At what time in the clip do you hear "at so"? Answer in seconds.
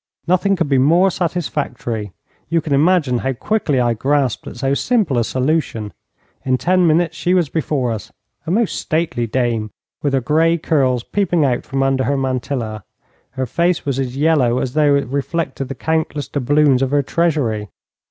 4.47-4.73